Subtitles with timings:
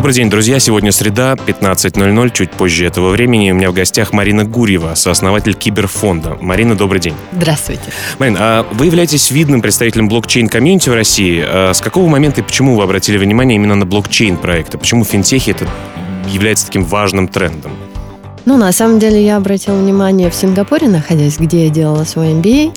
[0.00, 0.58] Добрый день, друзья.
[0.58, 2.30] Сегодня среда, 15.00.
[2.32, 6.38] Чуть позже этого времени у меня в гостях Марина Гурьева, сооснователь Киберфонда.
[6.40, 7.14] Марина, добрый день.
[7.32, 7.82] Здравствуйте.
[8.18, 11.44] Марина, а вы являетесь видным представителем блокчейн-комьюнити в России.
[11.46, 14.78] А с какого момента и почему вы обратили внимание именно на блокчейн-проекты?
[14.78, 15.68] Почему финтехи это
[16.30, 17.72] является таким важным трендом?
[18.46, 22.72] Ну, на самом деле, я обратила внимание в Сингапуре, находясь, где я делала свой MBA.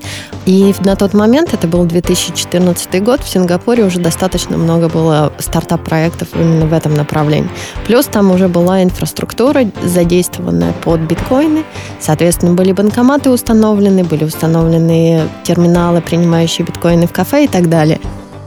[0.45, 6.29] И на тот момент, это был 2014 год, в Сингапуре уже достаточно много было стартап-проектов
[6.35, 7.49] именно в этом направлении.
[7.87, 11.63] Плюс там уже была инфраструктура, задействованная под биткоины.
[11.99, 17.99] Соответственно, были банкоматы установлены, были установлены терминалы, принимающие биткоины в кафе и так далее.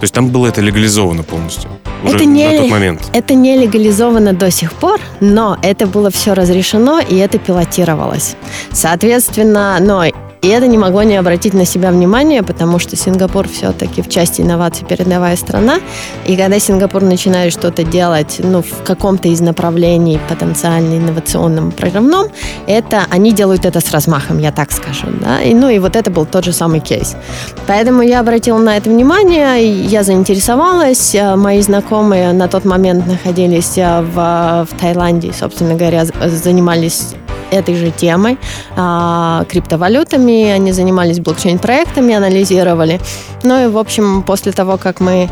[0.07, 1.69] То есть там было это легализовано полностью?
[2.05, 3.11] Уже это не, на тот момент?
[3.13, 8.37] Это не легализовано до сих пор, но это было все разрешено, и это пилотировалось.
[8.71, 10.05] Соответственно, но
[10.43, 14.43] и это не могло не обратить на себя внимание, потому что Сингапур все-таки в части
[14.43, 15.81] инноваций передовая страна.
[16.27, 22.29] И когда Сингапур начинает что-то делать ну, в каком-то из направлений потенциально инновационном, прорывном,
[22.67, 25.07] это, они делают это с размахом, я так скажу.
[25.21, 25.41] Да?
[25.43, 27.17] И, ну и вот это был тот же самый кейс.
[27.67, 31.15] Поэтому я обратила на это внимание, я заинтересовалась.
[31.15, 37.15] Э, мои знакомые на тот момент находились э, в, в Таиланде, собственно говоря, занимались
[37.51, 38.39] этой же темой,
[38.77, 43.01] а, криптовалютами, они занимались блокчейн-проектами, анализировали.
[43.43, 45.29] Ну и, в общем, после того, как мы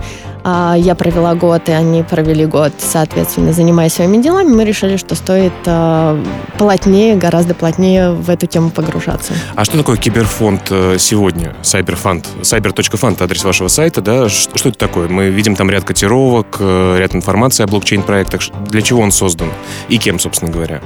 [0.46, 5.14] а, я провела год, и они провели год, соответственно, занимаясь своими делами, мы решили, что
[5.14, 6.22] стоит а,
[6.58, 9.32] плотнее, гораздо плотнее в эту тему погружаться.
[9.54, 11.54] А что такое киберфонд э, сегодня?
[11.62, 14.28] Cyberfund, cyber.fund, адрес вашего сайта, да?
[14.28, 15.08] Что это такое?
[15.08, 18.42] Мы видим там ряд котировок, э, ряд информации о блокчейн-проектах.
[18.68, 19.48] Для чего он создан?
[19.88, 20.82] И кем, собственно говоря?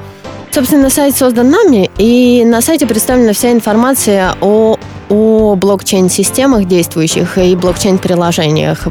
[0.51, 4.79] Собственно, сайт создан нами, и на сайте представлена вся информация о,
[5.11, 8.89] о блокчейн-системах действующих и блокчейн-приложениях,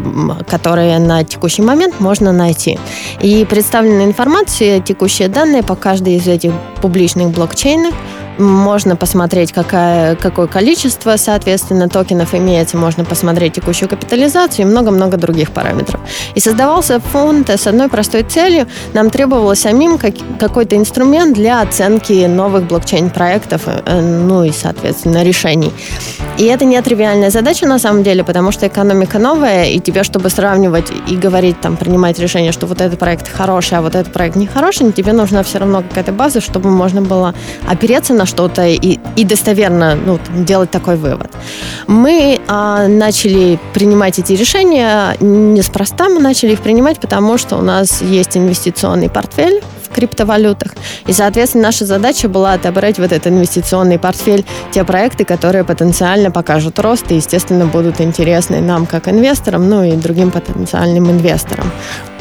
[0.47, 2.79] которые на текущий момент можно найти.
[3.22, 7.94] И представлена информация, текущие данные по каждой из этих публичных блокчейнов,
[8.38, 15.52] можно посмотреть, какая, какое количество, соответственно, токенов имеется, можно посмотреть текущую капитализацию и много-много других
[15.52, 16.00] параметров.
[16.36, 18.68] И создавался фонд с одной простой целью.
[18.94, 25.74] Нам требовалось самим как, какой-то инструмент для оценки новых блокчейн-проектов, э, ну и, соответственно, решений.
[26.38, 30.30] И это не тривиальная задача на самом деле, потому что экономика новая, и тебе, чтобы
[30.30, 34.36] сравнивать и говорить, там, принимать решение, что вот этот проект хороший, а вот этот проект
[34.36, 37.34] нехороший, тебе нужна все равно какая-то база, чтобы можно было
[37.68, 41.31] опереться на что-то и, и достоверно ну, делать такой вывод.
[41.88, 48.01] Мы а, начали принимать эти решения неспроста, мы начали их принимать, потому что у нас
[48.01, 50.73] есть инвестиционный портфель в криптовалютах.
[51.07, 56.77] И, соответственно, наша задача была отобрать вот этот инвестиционный портфель, те проекты, которые потенциально покажут
[56.79, 61.71] рост и, естественно, будут интересны нам как инвесторам, ну и другим потенциальным инвесторам.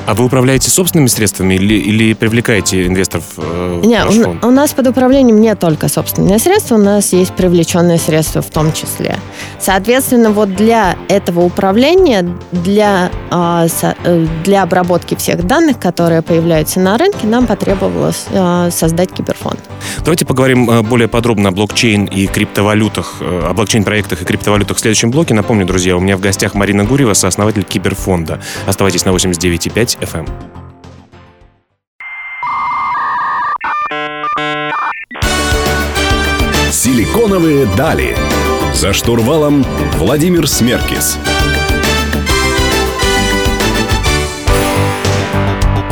[0.06, 4.06] А вы управляете собственными средствами или, или привлекаете инвесторов э, Нет,
[4.42, 8.50] у, у нас под управлением не только собственные средства, у нас есть привлеченные средства в
[8.50, 9.18] том числе.
[9.58, 13.66] Соответственно, вот для этого управления, для, а,
[14.04, 19.58] э, для обработки всех данных, которые появляются на рынке, нам потребовалось э, создать киберфонд.
[19.98, 24.80] Давайте поговорим э, более подробно о блокчейн и криптовалютах, э, о блокчейн-проектах и криптовалютах в
[24.80, 25.34] следующем блоке.
[25.34, 28.40] Напомню, друзья, у меня в гостях Марина Гурьева, сооснователь Киберфонда.
[28.66, 30.26] Оставайтесь на 89,5 FM.
[36.70, 38.16] Силиконовые дали.
[38.74, 39.64] За штурвалом
[39.94, 41.18] Владимир Смеркис.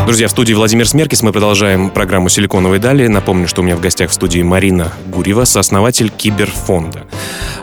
[0.07, 1.23] Друзья, в студии Владимир Смеркис.
[1.23, 3.07] Мы продолжаем программу «Силиконовые дали».
[3.07, 7.07] Напомню, что у меня в гостях в студии Марина Гурьева, сооснователь Киберфонда.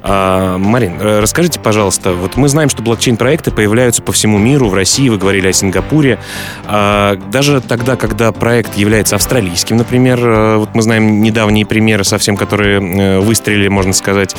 [0.01, 4.73] А, Марин, э, расскажите, пожалуйста, вот мы знаем, что блокчейн-проекты появляются по всему миру, в
[4.73, 6.17] России, вы говорили о Сингапуре.
[6.65, 12.35] А, даже тогда, когда проект является австралийским, например, э, вот мы знаем недавние примеры совсем,
[12.37, 14.35] которые э, выстрелили, можно сказать,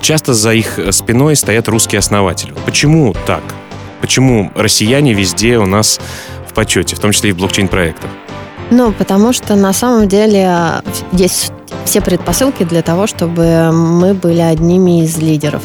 [0.00, 2.54] часто за их спиной стоят русские основатели.
[2.64, 3.42] Почему так?
[4.00, 6.00] Почему россияне везде у нас
[6.60, 8.10] почете, в том числе и в блокчейн-проектах?
[8.70, 11.52] Ну, потому что на самом деле есть
[11.84, 15.64] все предпосылки для того, чтобы мы были одними из лидеров,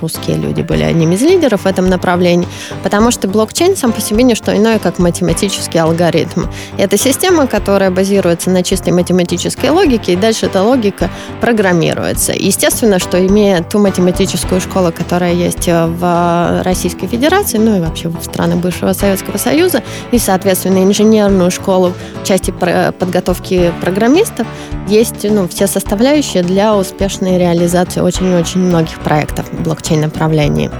[0.00, 2.48] русские люди были одними из лидеров в этом направлении,
[2.82, 6.46] потому что блокчейн сам по себе не что иное, как математический алгоритм.
[6.78, 11.10] Это система, которая базируется на чистой математической логике, и дальше эта логика
[11.40, 12.32] программируется.
[12.32, 18.22] Естественно, что имея ту математическую школу, которая есть в Российской Федерации, ну и вообще в
[18.22, 21.92] странах бывшего Советского Союза, и, соответственно, инженерную школу
[22.26, 24.46] части подготовки программистов,
[24.88, 30.70] есть ну, все составляющие для успешной реализации очень-очень многих проектов в блокчейн-направлении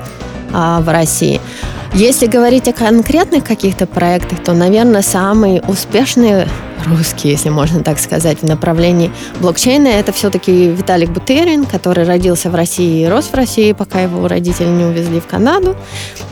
[0.53, 1.41] а, в России.
[1.95, 6.47] Если говорить о конкретных каких-то проектах, то, наверное, самый успешный
[6.87, 9.11] русский, если можно так сказать, в направлении
[9.41, 14.27] блокчейна, это все-таки Виталик Бутерин, который родился в России и рос в России, пока его
[14.29, 15.77] родители не увезли в Канаду.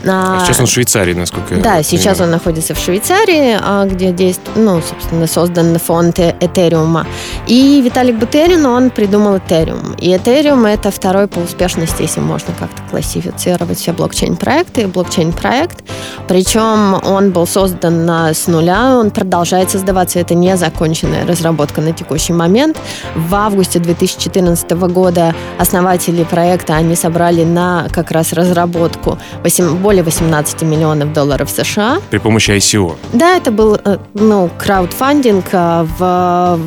[0.05, 4.11] А сейчас он в Швейцарии, насколько я Да, сейчас он находится в Швейцарии, а, где
[4.11, 7.05] действует, ну, собственно, создан фонд Этериума.
[7.47, 9.93] И Виталик Бутерин, он придумал Этериум.
[9.99, 14.87] И Этериум это второй по успешности, если можно как-то классифицировать все блокчейн-проекты.
[14.87, 15.83] Блокчейн-проект,
[16.27, 22.33] причем он был создан с нуля, он продолжает создаваться, это не законченная разработка на текущий
[22.33, 22.77] момент.
[23.15, 30.61] В августе 2014 года основатели проекта, они собрали на как раз разработку 8, более 18
[30.61, 31.97] миллионов долларов США.
[32.09, 32.95] При помощи ICO?
[33.13, 36.59] Да, это был э, ну, краудфандинг э, в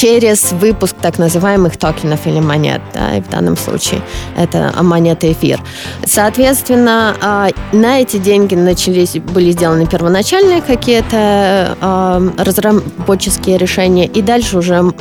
[0.00, 4.00] через выпуск так называемых токенов или монет, да, и в данном случае
[4.36, 5.60] это монета эфир.
[6.04, 14.58] Соответственно, а, на эти деньги начались, были сделаны первоначальные какие-то а, разработческие решения, и дальше
[14.58, 14.92] уже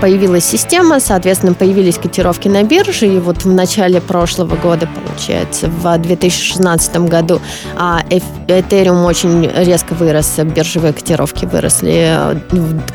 [0.00, 5.98] появилась система, соответственно, появились котировки на бирже, и вот в начале прошлого года, получается, в
[5.98, 7.40] 2016 году
[7.76, 12.16] а, Ethereum очень резко вырос, биржевые котировки выросли,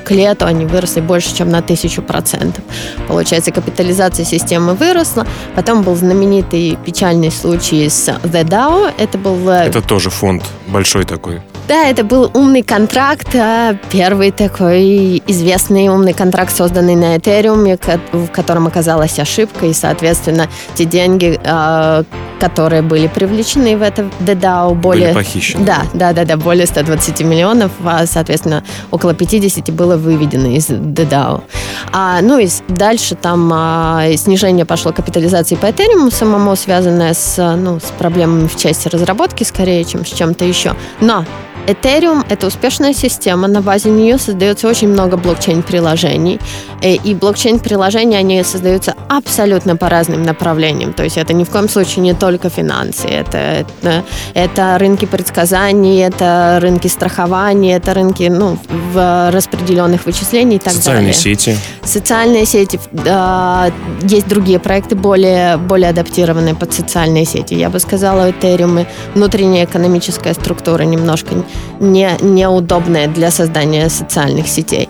[0.04, 2.64] к лету они выросли больше, чем на тысячу процентов.
[3.08, 9.50] Получается, капитализация системы выросла, потом был знаменитый печальный случай с The DAO, это был...
[9.50, 11.42] Э, это тоже фонд большой такой.
[11.70, 17.80] Да, это был умный контракт, а, первый такой известный умный контракт, созданный на Ethereum,
[18.12, 22.06] в котором оказалась ошибка, и, соответственно, те деньги, а,
[22.40, 25.14] которые были привлечены в это DDAO, более...
[25.14, 25.64] Были похищены.
[25.64, 31.44] Да, да, да, да, более 120 миллионов, а, соответственно, около 50 было выведено из DDAO.
[31.92, 37.80] А, ну и дальше там а, снижение пошло капитализации по Ethereum самому, связанное с, ну,
[37.80, 40.74] с проблемами в части разработки, скорее, чем с чем-то еще.
[41.00, 41.26] Но
[41.68, 46.40] Ethereum– это успешная система, на базе нее создается очень много блокчейн-приложений.
[46.82, 50.94] Э, и блокчейн-приложения, они создаются абсолютно по разным направлениям.
[50.94, 54.04] То есть это ни в коем случае не только финансы, это, это,
[54.34, 58.58] это рынки предсказаний, это рынки страхования, это рынки ну,
[58.94, 61.14] в распределенных вычислений и так Социальные далее.
[61.14, 61.58] сети.
[61.90, 62.80] Социальные сети.
[63.06, 63.72] Э,
[64.04, 67.56] есть другие проекты, более, более адаптированные под социальные сети.
[67.56, 71.34] Я бы сказала, Ethereum внутренняя экономическая структура немножко
[71.80, 74.88] не, неудобная для создания социальных сетей.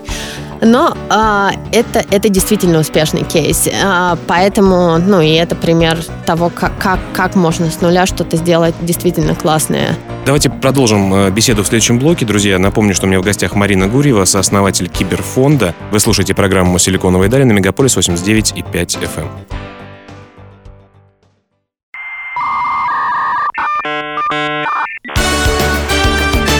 [0.60, 3.68] Но а, это, это действительно успешный кейс.
[3.82, 8.74] А, поэтому, ну, и это пример того, как, как, как можно с нуля что-то сделать
[8.82, 9.96] действительно классное.
[10.26, 12.26] Давайте продолжим э, беседу в следующем блоке.
[12.26, 15.74] Друзья, напомню, что у меня в гостях Марина Гурьева, сооснователь Киберфонда.
[15.90, 19.28] Вы слушаете программу «Силиконовые дали» на Мегаполис 89,5 FM.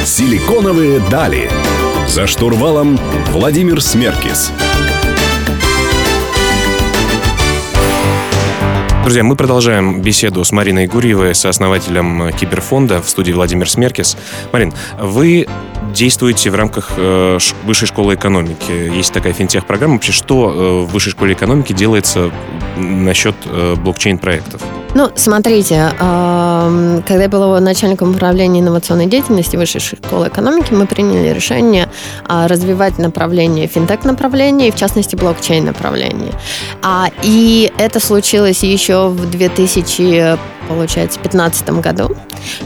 [0.04, 1.50] «Силиконовые дали».
[2.10, 2.98] За штурвалом
[3.28, 4.50] Владимир Смеркис.
[9.04, 14.16] Друзья, мы продолжаем беседу с Мариной Гурьевой, сооснователем Киберфонда в студии Владимир Смеркис.
[14.52, 15.46] Марин, вы
[15.94, 18.72] действуете в рамках э, Высшей школы экономики.
[18.72, 19.94] Есть такая финтех-программа.
[19.94, 22.32] Вообще, что э, в Высшей школе экономики делается
[22.76, 24.60] насчет э, блокчейн-проектов?
[24.94, 31.88] Ну, смотрите, когда я была начальником управления инновационной деятельности Высшей школы экономики, мы приняли решение
[32.26, 36.32] а, развивать направление финтех-направление, в частности, блокчейн-направление.
[36.82, 40.38] А, и это случилось еще в 2000
[40.74, 42.16] получается, в 2015 году,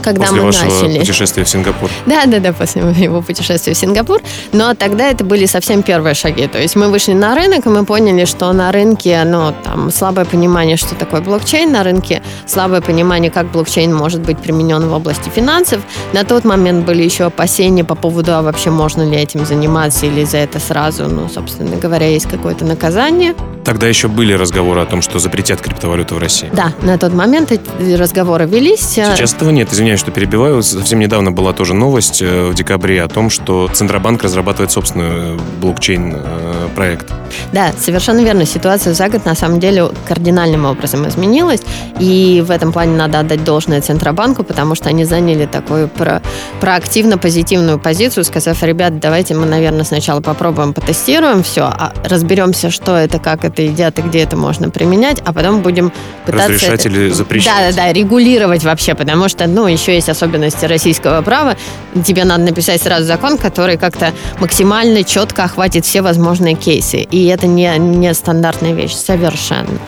[0.03, 0.99] когда после мы вашего начали.
[0.99, 1.89] путешествия в Сингапур.
[2.05, 4.21] Да, да, да, после его путешествия в Сингапур.
[4.51, 6.47] Но тогда это были совсем первые шаги.
[6.47, 10.25] То есть мы вышли на рынок, и мы поняли, что на рынке, ну, там, слабое
[10.25, 15.29] понимание, что такое блокчейн, на рынке слабое понимание, как блокчейн может быть применен в области
[15.29, 15.81] финансов.
[16.13, 20.23] На тот момент были еще опасения по поводу, а вообще можно ли этим заниматься или
[20.23, 23.33] за это сразу, ну, собственно говоря, есть какое-то наказание.
[23.65, 26.49] Тогда еще были разговоры о том, что запретят криптовалюту в России.
[26.53, 28.81] Да, на тот момент эти разговоры велись.
[28.81, 29.73] Сейчас этого нет.
[29.73, 30.61] Извиняюсь, что перебиваю.
[30.61, 35.39] Совсем недавно была тоже новость э, в декабре о том, что Центробанк разрабатывает собственную э,
[35.61, 37.11] блокчейн э, проект.
[37.51, 38.45] Да, совершенно верно.
[38.45, 41.61] Ситуация за год на самом деле кардинальным образом изменилась.
[41.99, 46.21] И в этом плане надо отдать должное Центробанку, потому что они заняли такую про,
[46.59, 52.95] проактивно позитивную позицию, сказав, ребят, давайте мы, наверное, сначала попробуем, потестируем все, а разберемся, что
[52.95, 55.91] это, как это едят и где это можно применять, а потом будем
[56.25, 56.49] пытаться...
[56.49, 56.89] Разрешать это...
[56.89, 57.53] или запрещать.
[57.53, 61.55] Да, да, да, регулировать вообще, потому что, ну, еще есть особенности российского права.
[62.03, 66.97] Тебе надо написать сразу закон, который как-то максимально четко охватит все возможные кейсы.
[66.99, 69.79] И это не, не стандартная вещь совершенно.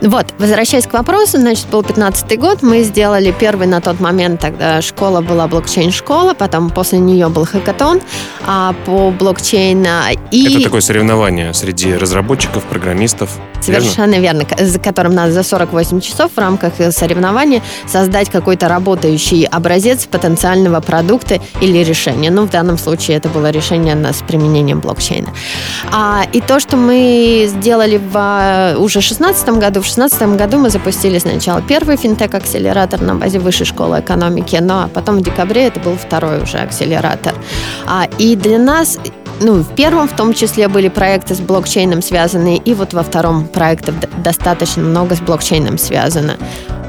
[0.00, 4.82] Вот, возвращаясь к вопросу, значит, был 15 год, мы сделали первый на тот момент, тогда
[4.82, 8.00] школа была блокчейн-школа, потом после нее был хакатон
[8.46, 10.10] а, по блокчейна.
[10.30, 10.54] И...
[10.54, 13.30] Это такое соревнование среди разработчиков, программистов.
[13.64, 14.24] Совершенно верно?
[14.24, 20.80] верно, за которым надо за 48 часов в рамках соревнования создать какой-то работающий образец потенциального
[20.80, 22.30] продукта или решения.
[22.30, 25.32] Ну, в данном случае это было решение с применением блокчейна.
[25.92, 30.70] А, и то, что мы сделали в а, уже 2016 году, в 2016 году мы
[30.70, 35.96] запустили сначала первый финтех-акселератор на базе Высшей школы экономики, но потом в декабре это был
[35.96, 37.34] второй уже акселератор.
[37.86, 38.98] А, и для нас
[39.40, 43.46] ну, в первом в том числе были проекты с блокчейном связанные, и вот во втором
[43.46, 46.36] проектов достаточно много с блокчейном связано.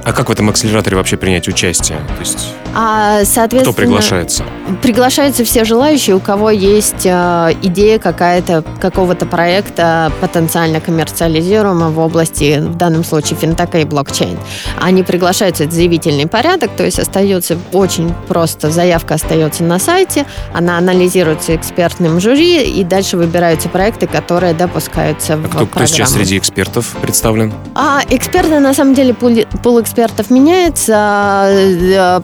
[0.03, 1.97] А как в этом акселераторе вообще принять участие?
[1.97, 4.43] То есть а, соответственно, кто приглашается?
[4.81, 12.59] Приглашаются все желающие, у кого есть э, идея какая-то какого-то проекта потенциально коммерциализируемого в области,
[12.59, 14.37] в данном случае, финтека и блокчейн.
[14.81, 20.77] Они приглашаются, это заявительный порядок, то есть остается очень просто, заявка остается на сайте, она
[20.77, 26.37] анализируется экспертным жюри, и дальше выбираются проекты, которые допускаются а в кто, кто сейчас среди
[26.37, 27.53] экспертов представлен?
[27.73, 29.31] А, эксперты, на самом деле, пул,
[29.63, 32.23] пул экспертов меняется.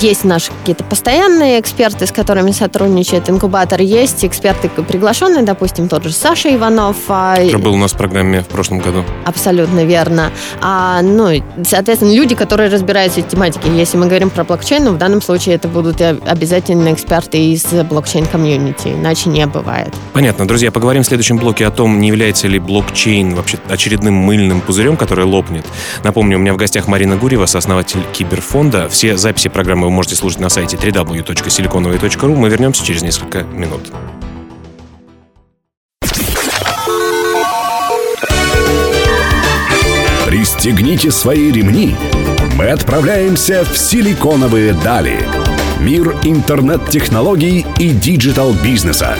[0.00, 3.80] Есть наши какие-то постоянные эксперты, с которыми сотрудничает инкубатор.
[3.80, 6.96] Есть эксперты приглашенные, допустим, тот же Саша Иванов.
[7.08, 9.04] А, Который был у нас в программе в прошлом году.
[9.24, 10.30] Абсолютно верно.
[10.60, 13.70] А, ну, соответственно, люди, которые разбираются в тематике.
[13.74, 18.94] Если мы говорим про блокчейн, ну, в данном случае это будут обязательно эксперты из блокчейн-комьюнити,
[18.94, 19.94] иначе не бывает.
[20.12, 20.46] Понятно.
[20.46, 24.96] Друзья, поговорим в следующем блоке о том, не является ли блокчейн вообще очередным мыльным пузырем,
[24.96, 25.64] который лопнет.
[26.02, 28.88] Напомню, у меня в гостях Марина Гурьева, сооснователь Киберфонда.
[28.88, 32.36] Все записи программы вы можете слушать на сайте www.siliconovый.ru.
[32.36, 33.90] Мы вернемся через несколько минут.
[40.26, 41.94] Пристегните свои ремни.
[42.56, 45.26] Мы отправляемся в силиконовые дали.
[45.80, 49.16] Мир интернет-технологий и digital-бизнеса.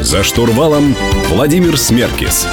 [0.00, 0.94] За штурвалом
[1.28, 2.46] Владимир Смеркис.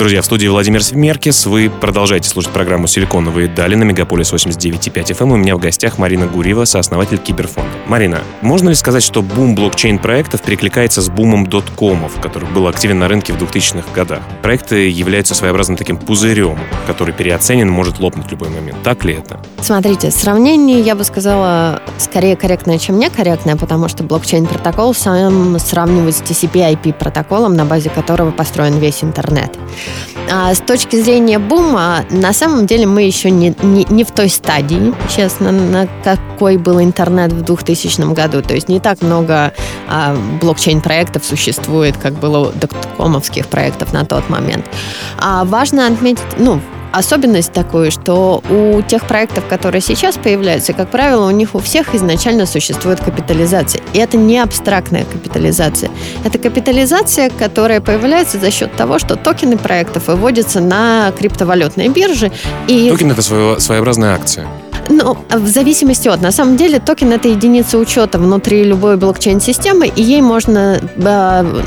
[0.00, 1.44] Друзья, в студии Владимир Смеркис.
[1.44, 5.22] Вы продолжаете слушать программу «Силиконовые дали» на Мегаполис 89.5 FM.
[5.24, 5.32] Эм.
[5.32, 7.70] У меня в гостях Марина Гурьева, сооснователь Киберфонда.
[7.86, 13.08] Марина, можно ли сказать, что бум блокчейн-проектов перекликается с бумом доткомов, который был активен на
[13.08, 14.20] рынке в 2000-х годах?
[14.40, 18.82] Проекты являются своеобразным таким пузырем, который переоценен, может лопнуть в любой момент.
[18.82, 19.38] Так ли это?
[19.60, 26.22] Смотрите, сравнение, я бы сказала, скорее корректное, чем некорректное, потому что блокчейн-протокол сам сравнивает с
[26.22, 29.58] TCP-IP-протоколом, на базе которого построен весь интернет.
[30.32, 34.28] А с точки зрения бума, на самом деле мы еще не, не, не в той
[34.28, 38.40] стадии, честно, на какой был интернет в 2000 году.
[38.42, 39.52] То есть не так много
[39.88, 44.66] а, блокчейн-проектов существует, как было доткомовских проектов на тот момент.
[45.18, 46.60] А важно отметить, ну,
[46.92, 51.94] особенность такую, что у тех проектов, которые сейчас появляются, как правило, у них у всех
[51.94, 53.82] изначально существует капитализация.
[53.92, 55.90] И это не абстрактная капитализация.
[56.24, 62.30] Это капитализация, которая появляется за счет того, что токены проектов выводятся на криптовалютные биржи.
[62.68, 62.90] И...
[62.90, 64.46] Токен– это своеобразная акция.
[64.90, 66.20] Ну, в зависимости от.
[66.20, 71.62] На самом деле, токен это единица учета внутри любой блокчейн-системы, и ей можно э,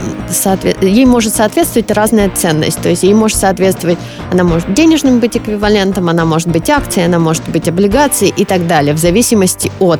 [0.81, 2.81] ей может соответствовать разная ценность.
[2.81, 3.97] То есть ей может соответствовать,
[4.29, 8.67] она может денежным быть эквивалентом, она может быть акцией, она может быть облигацией и так
[8.67, 9.99] далее, в зависимости от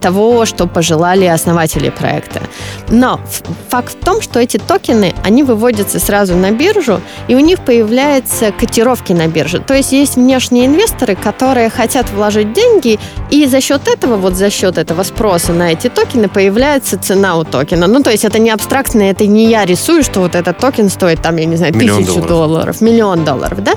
[0.00, 2.40] того, что пожелали основатели проекта.
[2.88, 3.20] Но
[3.68, 8.52] факт в том, что эти токены, они выводятся сразу на биржу, и у них появляются
[8.52, 9.60] котировки на бирже.
[9.60, 12.98] То есть есть внешние инвесторы, которые хотят вложить деньги,
[13.30, 17.44] и за счет этого, вот за счет этого спроса на эти токены появляется цена у
[17.44, 17.86] токена.
[17.86, 21.22] Ну, то есть это не абстрактно, это не я рисую, что вот этот токен стоит
[21.22, 22.28] там, я не знаю, миллион тысячу долларов.
[22.28, 23.72] долларов, миллион долларов, да?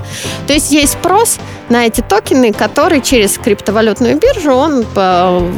[0.47, 1.37] То есть есть спрос
[1.69, 5.51] на эти токены, который через криптовалютную биржу, он э,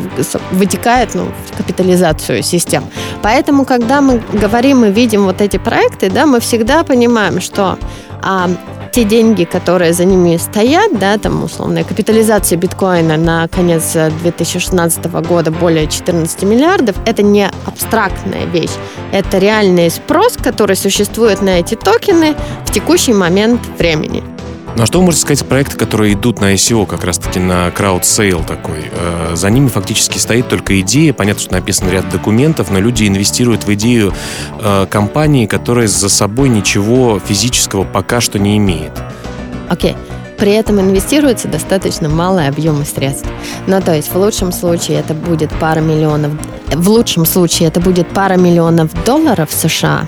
[0.52, 2.86] вытекает ну, в капитализацию систем.
[3.22, 7.78] Поэтому, когда мы говорим и видим вот эти проекты, да, мы всегда понимаем, что
[8.22, 8.50] а,
[8.94, 15.50] те деньги, которые за ними стоят, да, там условная капитализация биткоина на конец 2016 года
[15.52, 18.72] более 14 миллиардов, это не абстрактная вещь,
[19.12, 22.36] это реальный спрос, который существует на эти токены
[22.66, 24.33] в текущий момент времени.
[24.76, 28.44] Ну а что вы можете сказать проекты, которые идут на ICO, как раз-таки на crowdsale
[28.44, 28.90] такой?
[28.92, 31.14] Э, за ними фактически стоит только идея.
[31.14, 34.14] Понятно, что написан ряд документов, но люди инвестируют в идею
[34.60, 38.92] э, компании, которая за собой ничего физического пока что не имеет.
[39.70, 39.92] Окей.
[39.92, 40.23] Okay.
[40.38, 43.28] При этом инвестируется достаточно малый объем средств.
[43.68, 46.32] Ну, то есть в лучшем случае это будет пара миллионов
[46.76, 50.08] в лучшем случае это будет пара миллионов долларов США,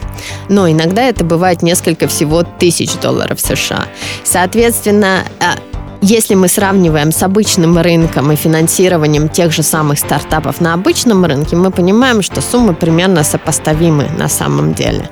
[0.50, 3.86] но иногда это бывает несколько всего тысяч долларов США.
[4.24, 5.60] Соответственно, а,
[6.01, 11.55] если мы сравниваем с обычным рынком и финансированием тех же самых стартапов на обычном рынке,
[11.55, 15.10] мы понимаем, что суммы примерно сопоставимы на самом деле.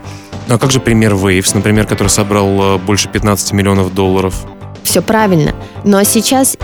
[0.48, 4.46] Ну а как же пример Waves, например, который собрал э, больше 15 миллионов долларов?
[4.94, 5.56] Все правильно.
[5.84, 6.56] Но сейчас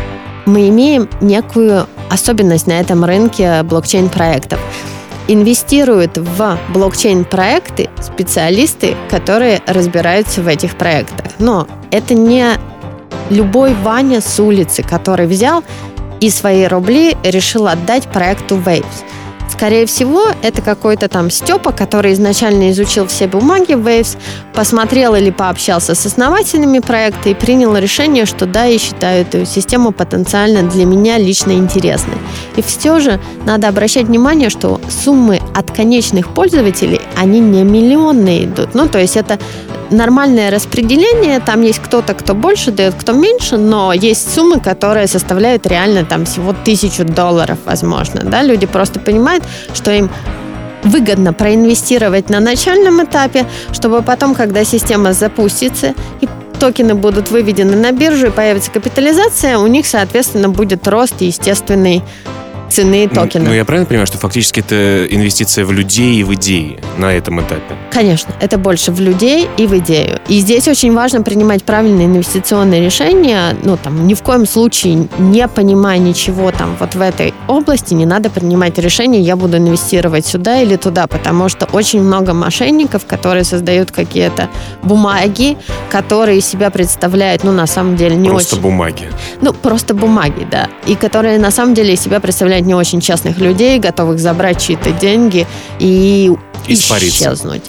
[0.46, 4.60] мы имеем некую особенность на этом рынке блокчейн-проектов.
[5.28, 11.26] Инвестируют в блокчейн-проекты специалисты, которые разбираются в этих проектах.
[11.40, 12.46] Но это не
[13.32, 15.64] любой Ваня с улицы, который взял
[16.20, 18.86] и свои рубли решил отдать проекту Waves.
[19.60, 24.18] Скорее всего, это какой-то там Степа, который изначально изучил все бумаги Waves,
[24.54, 29.92] посмотрел или пообщался с основателями проекта и принял решение, что да, я считаю эту систему
[29.92, 32.16] потенциально для меня лично интересной.
[32.56, 38.76] И все же надо обращать внимание, что суммы от конечных пользователей, они не миллионные идут.
[38.76, 39.40] Ну, то есть это
[39.92, 45.66] нормальное распределение, там есть кто-то, кто больше дает, кто меньше, но есть суммы, которые составляют
[45.68, 49.44] реально там всего тысячу долларов, возможно, да, люди просто понимают,
[49.74, 50.10] что им
[50.84, 56.30] выгодно проинвестировать на начальном этапе, чтобы потом, когда система запустится и
[56.60, 62.04] токены будут выведены на биржу и появится капитализация, у них, соответственно, будет рост естественный
[62.70, 63.46] цены токена.
[63.46, 67.42] Ну, я правильно понимаю, что фактически это инвестиция в людей и в идеи на этом
[67.42, 67.76] этапе?
[67.92, 70.20] Конечно, это больше в людей и в идею.
[70.28, 73.56] И здесь очень важно принимать правильные инвестиционные решения.
[73.64, 78.06] Ну, там, ни в коем случае, не понимая ничего там вот в этой области, не
[78.06, 83.44] надо принимать решение, я буду инвестировать сюда или туда, потому что очень много мошенников, которые
[83.44, 84.50] создают какие-то
[84.84, 85.58] бумаги,
[85.90, 88.62] которые себя представляют, ну, на самом деле, не просто очень...
[88.62, 89.10] Просто бумаги.
[89.42, 90.70] Ну, просто бумаги, да.
[90.86, 95.48] И которые на самом деле себя представляют не очень честных людей, готовых забрать чьи-то деньги
[95.80, 96.32] и
[96.68, 97.26] Испариться.
[97.26, 97.64] исчезнуть.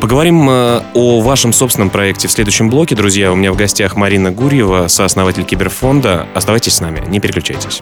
[0.00, 2.94] Поговорим э, о вашем собственном проекте в следующем блоке.
[2.94, 6.26] Друзья, у меня в гостях Марина Гурьева, сооснователь Киберфонда.
[6.34, 7.80] Оставайтесь с нами, не переключайтесь.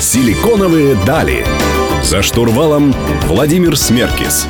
[0.00, 1.46] Силиконовые дали.
[2.02, 2.92] За штурвалом
[3.26, 4.46] Владимир Смеркис.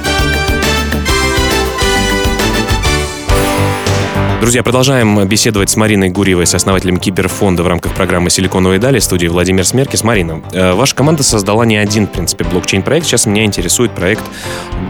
[4.43, 9.29] Друзья, продолжаем беседовать с Мариной Гурьевой, с основателем Киберфонда в рамках программы «Силиконовые дали» студии
[9.29, 10.03] Владимир Смеркис.
[10.03, 13.07] Марина, э, ваша команда создала не один, в принципе, блокчейн-проект.
[13.07, 14.25] Сейчас меня интересует проект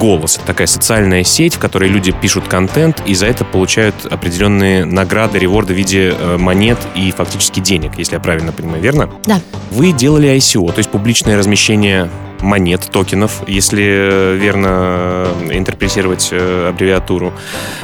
[0.01, 0.37] «Голос».
[0.39, 5.39] Это такая социальная сеть, в которой люди пишут контент и за это получают определенные награды,
[5.39, 9.11] реворды в виде э, монет и фактически денег, если я правильно понимаю, верно?
[9.27, 9.43] Да.
[9.71, 12.09] Вы делали ICO, то есть публичное размещение
[12.43, 17.33] монет, токенов, если э, верно э, интерпретировать э, аббревиатуру.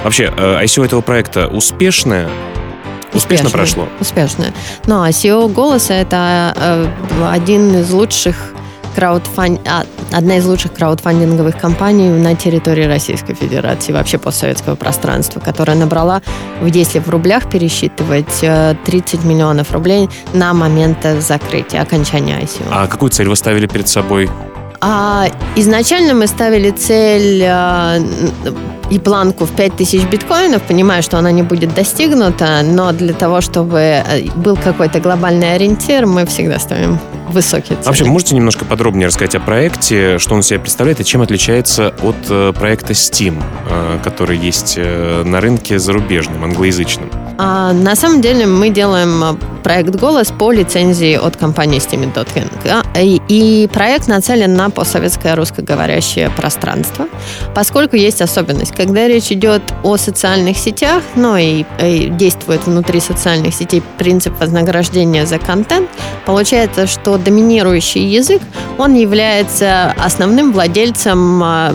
[0.02, 2.28] Вообще, ICO этого проекта успешное?
[3.14, 3.88] Успешно, прошло?
[4.00, 4.52] Успешно.
[4.86, 6.92] Но ICO голоса это
[7.30, 8.52] один из лучших
[8.94, 9.60] краудфанд...
[9.66, 16.20] А, одна из лучших краудфандинговых компаний на территории Российской Федерации, вообще постсоветского пространства, которая набрала,
[16.62, 18.44] если в рублях пересчитывать,
[18.84, 22.66] 30 миллионов рублей на момент закрытия, окончания ICO.
[22.70, 24.28] А какую цель вы ставили перед собой?
[24.80, 27.98] А, изначально мы ставили цель а,
[28.90, 33.78] и планку в 5000 биткоинов, понимая, что она не будет достигнута, но для того, чтобы
[33.78, 37.86] э, был какой-то глобальный ориентир, мы всегда ставим высокие цели.
[37.86, 42.16] Вообще, можете немножко подробнее рассказать о проекте, что он себя представляет и чем отличается от
[42.30, 47.10] э, проекта Steam, э, который есть на рынке зарубежном, англоязычном?
[47.40, 52.50] А, на самом деле мы делаем э, проект «Голос» по лицензии от компании Steam.king.
[53.00, 57.06] И, и проект нацелен на постсоветское русскоговорящее пространство,
[57.54, 63.54] поскольку есть особенность когда речь идет о социальных сетях, ну и, и действует внутри социальных
[63.54, 65.88] сетей принцип вознаграждения за контент,
[66.26, 68.42] получается, что доминирующий язык,
[68.78, 71.72] он является основным владельцем э,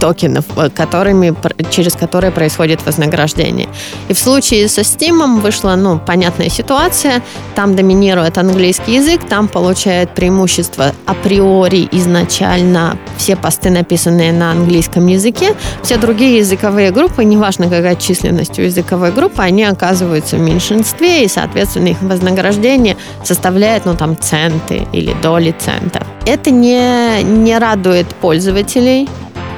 [0.00, 1.34] токенов, которыми,
[1.70, 3.68] через которые происходит вознаграждение.
[4.08, 7.22] И в случае со Steam вышла, ну, понятная ситуация.
[7.54, 15.54] Там доминирует английский язык, там получает преимущество априори изначально все посты, написанные на английском языке.
[15.82, 21.28] Все другие языковые группы, неважно какая численность у языковой группы, они оказываются в меньшинстве, и,
[21.28, 26.06] соответственно, их вознаграждение составляет, ну, там, центы или доли центов.
[26.26, 29.08] Это не, не радует пользователей,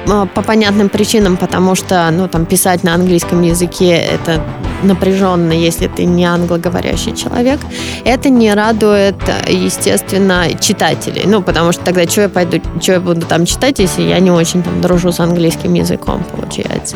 [0.09, 4.41] а, по понятным причинам, потому что, ну, там, писать на английском языке это
[4.83, 7.59] напряженно, если ты не англоговорящий человек.
[8.05, 9.15] Это не радует,
[9.47, 11.23] естественно, читателей.
[11.25, 14.31] Ну, потому что тогда что я пойду, что я буду там читать, если я не
[14.31, 16.95] очень там дружу с английским языком, получается.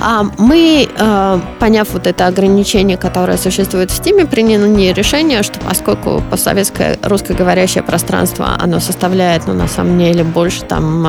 [0.00, 6.22] А мы, э, поняв вот это ограничение, которое существует в Steam, приняли решение, что поскольку
[6.30, 11.02] постсоветское русскоговорящее пространство, оно составляет, ну, на самом деле, больше там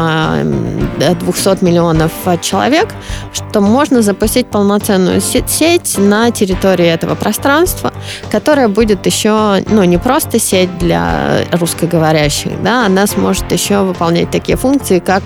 [0.97, 2.89] 200 э, миллионов человек,
[3.31, 7.93] что можно запустить полноценную сеть на территории этого пространства,
[8.31, 14.57] которая будет еще, ну, не просто сеть для русскоговорящих, да, она сможет еще выполнять такие
[14.57, 15.23] функции, как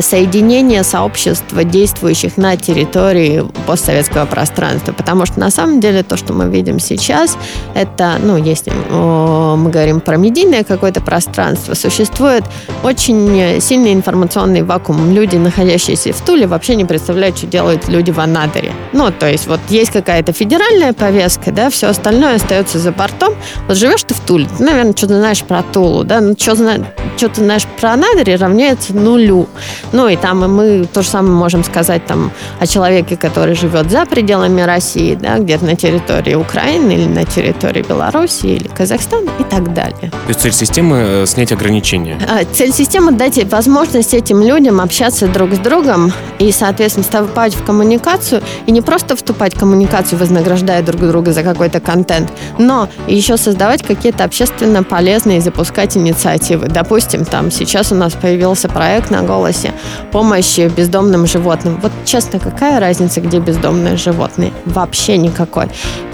[0.00, 2.67] соединение сообщества, действующих на территории
[3.66, 4.92] постсоветского пространства.
[4.92, 7.36] Потому что на самом деле то, что мы видим сейчас,
[7.74, 12.44] это, ну, если мы говорим про медийное какое-то пространство, существует
[12.82, 15.12] очень сильный информационный вакуум.
[15.12, 18.72] Люди, находящиеся в Туле, вообще не представляют, что делают люди в Анадыре.
[18.92, 23.34] Ну, то есть вот есть какая-то федеральная повестка, да, все остальное остается за бортом.
[23.66, 26.56] Вот живешь ты в Туле, ты, наверное, что-то знаешь про Тулу, да, ну, что,
[27.16, 29.48] что ты знаешь про Анадыре равняется нулю.
[29.92, 33.90] Ну, и там и мы то же самое можем сказать там о человеке, который живет
[33.90, 39.44] за пределами России, да, где-то на территории Украины или на территории Беларуси или Казахстана и
[39.44, 40.10] так далее.
[40.10, 42.18] То есть цель системы э, снять ограничения?
[42.28, 47.64] А, цель системы дать возможность этим людям общаться друг с другом и, соответственно, вступать в
[47.64, 53.36] коммуникацию и не просто вступать в коммуникацию, вознаграждая друг друга за какой-то контент, но еще
[53.36, 56.68] создавать какие-то общественно полезные, запускать инициативы.
[56.68, 59.72] Допустим, там сейчас у нас появился проект на голосе
[60.12, 61.78] помощи бездомным животным.
[61.82, 64.52] Вот честно, какая разница, где бездомные животные?
[64.64, 65.66] Вообще никакой.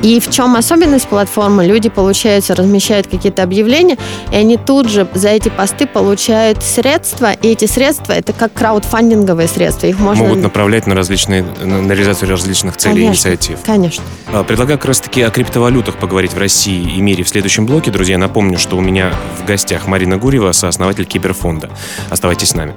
[0.02, 1.66] И в чем особенность платформы?
[1.66, 3.98] Люди, получается, размещают какие-то объявления,
[4.30, 9.48] и они тут же за эти посты получают средства, и эти средства это как краудфандинговые
[9.48, 9.86] средства.
[9.86, 10.13] Их можно...
[10.14, 13.58] Могут направлять на различные, на реализацию различных целей конечно, и инициатив.
[13.64, 14.04] Конечно.
[14.32, 17.90] А, предлагаю как раз-таки о криптовалютах поговорить в России и мире в следующем блоке.
[17.90, 21.70] Друзья, напомню, что у меня в гостях Марина Гурьева, сооснователь Киберфонда.
[22.10, 22.74] Оставайтесь с нами.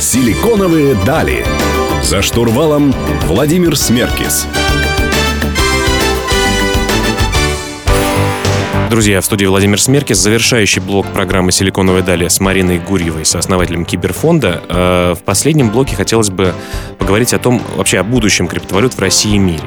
[0.00, 1.44] Силиконовые дали.
[2.02, 2.94] За штурвалом
[3.26, 4.46] Владимир Смеркис.
[8.94, 14.62] Друзья, в студии Владимир Смеркис, завершающий блок программы «Силиконовая далее» с Мариной Гурьевой, сооснователем Киберфонда.
[14.68, 16.54] Э, в последнем блоке хотелось бы
[17.00, 19.64] поговорить о том, вообще о будущем криптовалют в России и мире.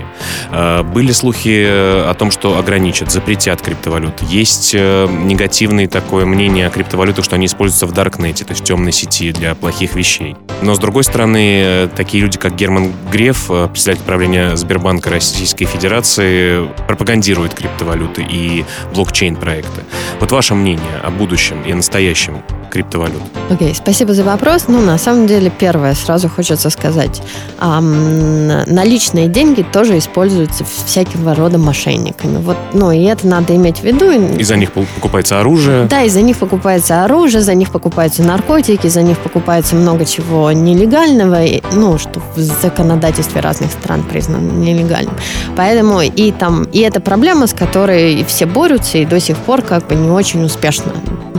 [0.50, 4.22] Э, были слухи о том, что ограничат, запретят криптовалют.
[4.30, 8.66] Есть э, негативное такое мнение о криптовалютах, что они используются в Даркнете, то есть в
[8.66, 10.38] темной сети для плохих вещей.
[10.62, 17.54] Но, с другой стороны, такие люди, как Герман Греф, председатель правления Сбербанка Российской Федерации, пропагандируют
[17.54, 18.64] криптовалюты и
[18.96, 19.84] блокчейн блокчейн-проекты.
[20.20, 23.22] Вот ваше мнение о будущем и настоящем криптовалют?
[23.50, 24.66] Окей, okay, спасибо за вопрос.
[24.68, 27.22] Ну, на самом деле, первое, сразу хочется сказать,
[27.62, 32.38] эм, наличные деньги тоже используются всякого рода мошенниками.
[32.38, 34.12] Вот, ну, и это надо иметь в виду.
[34.12, 35.86] И за них покупается оружие.
[35.86, 40.52] Да, и за них покупается оружие, за них покупаются наркотики, за них покупается много чего
[40.52, 45.16] нелегального, ну, что в законодательстве разных стран признано нелегальным.
[45.56, 49.88] Поэтому и там, и это проблема, с которой все борются, и до сих пор как
[49.88, 50.92] бы не очень успешно.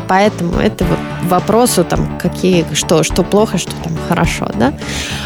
[0.09, 4.73] Поэтому это вот вопросу, там, какие, что, что плохо, что там хорошо, да.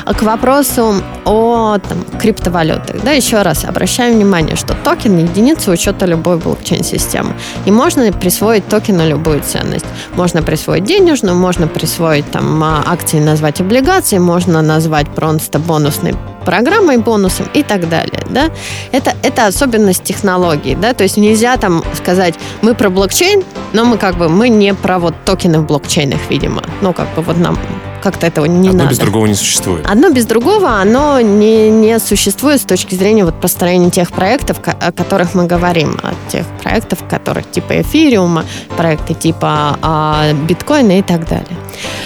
[0.05, 6.07] А к вопросу о там, криптовалютах, да, еще раз обращаю внимание, что токен– единица учета
[6.07, 7.35] любой блокчейн-системы.
[7.67, 9.87] И можно присвоить токену любую ценность.
[10.15, 17.47] Можно присвоить денежную, можно присвоить там акции, назвать облигации, можно назвать просто бонусной программой, бонусом
[17.55, 18.51] и так далее, да.
[18.93, 23.99] Это, это особенность технологии, да, то есть нельзя там сказать, мы про блокчейн, но мы
[23.99, 26.63] как бы, мы не про вот токены в блокчейнах, видимо.
[26.81, 27.59] Ну, как бы вот нам
[28.03, 28.91] как-то этого не Одно надо.
[28.91, 29.87] без другого не существует.
[29.89, 34.93] Одно без другого, оно не, не существует с точки зрения вот построения тех проектов, о
[34.93, 38.45] которых мы говорим, о тех проектов, которых типа эфириума,
[38.77, 41.57] проекты типа а, биткоина и так далее.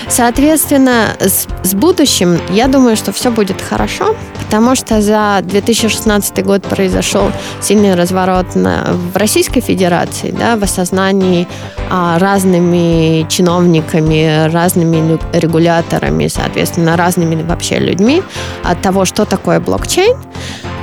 [0.09, 6.63] Соответственно, с, с будущим, я думаю, что все будет хорошо, потому что за 2016 год
[6.63, 11.49] произошел сильный разворот на, в Российской Федерации, да, в осознании
[11.91, 15.86] а, разными чиновниками, разными регуляторами,
[16.29, 18.23] соответственно, разными вообще людьми
[18.65, 20.17] от того, что такое блокчейн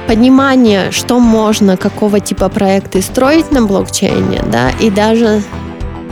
[0.07, 5.41] понимание, что можно, какого типа проекты строить на блокчейне, да, и даже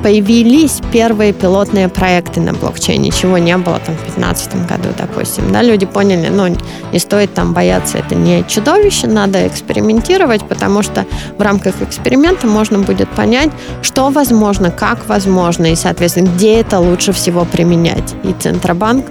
[0.04, 5.52] появились первые пилотные проекты на блокчейне, чего не было там в 2015 году, допустим.
[5.52, 6.56] Да, люди поняли, ну,
[6.92, 11.06] не стоит там бояться, это не чудовище, надо экспериментировать, потому что
[11.38, 17.14] в рамках эксперимента можно будет понять, что возможно, как возможно, и, соответственно, где это лучше
[17.14, 18.16] всего применять.
[18.24, 19.06] И Центробанк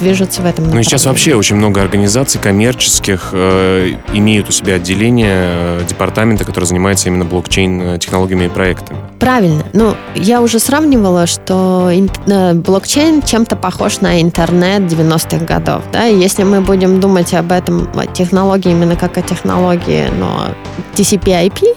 [0.00, 0.76] движется в этом направлении.
[0.76, 6.64] Ну сейчас вообще очень много организаций коммерческих э, имеют у себя отделение, э, департамента, который
[6.64, 9.00] занимается именно блокчейн-технологиями э, и проектами.
[9.20, 9.64] Правильно.
[9.74, 15.82] Ну, я уже сравнивала, что э, блокчейн чем-то похож на интернет 90-х годов.
[15.92, 16.04] Да?
[16.04, 20.46] Если мы будем думать об этом, о технологии именно как о технологии, но
[20.94, 21.76] TCP-IP,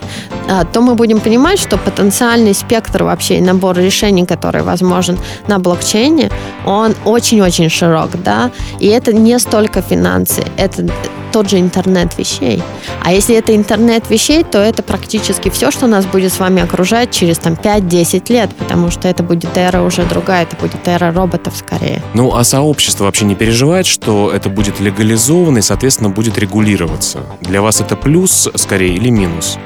[0.72, 6.30] то мы будем понимать, что потенциальный спектр вообще и набор решений, который возможен на блокчейне,
[6.66, 10.88] он очень-очень широк да, и это не столько финансы, это
[11.34, 12.62] тот же интернет вещей.
[13.04, 17.12] А если это интернет вещей, то это практически все, что нас будет с вами окружать
[17.12, 21.56] через там 5-10 лет, потому что это будет эра уже другая, это будет эра роботов
[21.58, 22.02] скорее.
[22.14, 27.22] Ну, а сообщество вообще не переживает, что это будет легализовано и, соответственно, будет регулироваться?
[27.42, 29.58] Для вас это плюс скорее или минус?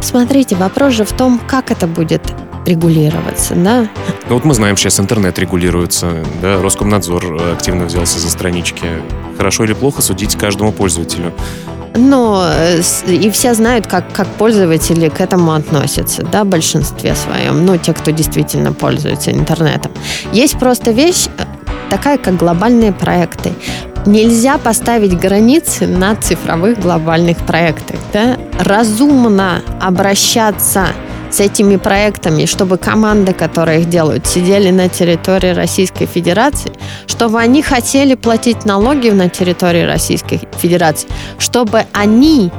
[0.00, 2.22] Смотрите, вопрос же в том, как это будет
[2.66, 3.88] регулироваться, да?
[4.28, 8.86] Ну вот мы знаем, сейчас интернет регулируется, да, Роскомнадзор э, активно взялся за странички.
[9.38, 11.32] Хорошо или плохо судить каждому пользователю.
[11.94, 17.64] Но э, и все знают, как, как пользователи к этому относятся, да, в большинстве своем,
[17.64, 19.92] ну, те, кто действительно пользуется интернетом.
[20.32, 21.44] Есть просто вещь, э,
[21.90, 23.52] такая, как глобальные проекты.
[24.06, 27.96] Нельзя поставить границы на цифровых глобальных проектах.
[28.12, 28.36] Да?
[28.58, 30.88] Разумно обращаться
[31.30, 36.72] с этими проектами, чтобы команды, которые их делают, сидели на территории Российской Федерации,
[37.06, 42.50] чтобы они хотели платить налоги на территории Российской Федерации, чтобы они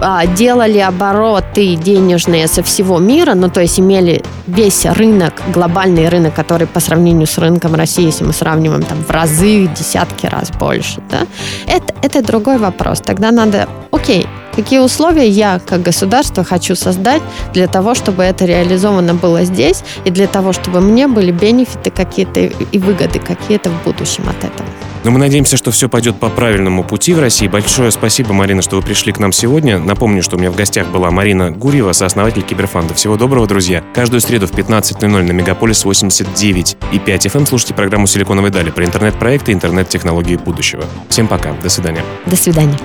[0.00, 6.34] а, делали обороты денежные со всего мира, ну то есть имели весь рынок, глобальный рынок,
[6.34, 11.00] который по сравнению с рынком России, если мы сравниваем там в разы, десятки раз больше,
[11.10, 11.20] да,
[11.66, 13.00] это, это другой вопрос.
[13.00, 19.14] Тогда надо, окей, какие условия я как государство хочу создать для того, чтобы это реализовано
[19.14, 24.24] было здесь, и для того, чтобы мне были бенефиты какие-то и выгоды какие-то в будущем
[24.28, 24.68] от этого.
[25.04, 27.46] Но мы надеемся, что все пойдет по правильному пути в России.
[27.46, 29.78] Большое спасибо, Марина, что вы пришли к нам сегодня.
[29.78, 32.94] Напомню, что у меня в гостях была Марина Гурьева, сооснователь Киберфанда.
[32.94, 33.84] Всего доброго, друзья.
[33.94, 38.70] Каждую среду в 15.00 на Мегаполис 89 и 5 FM эм слушайте программу «Силиконовые дали»
[38.70, 40.84] про интернет-проекты и интернет-технологии будущего.
[41.10, 41.52] Всем пока.
[41.62, 42.02] До свидания.
[42.24, 42.78] До свидания.